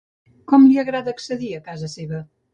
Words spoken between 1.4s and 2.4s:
a casa seva?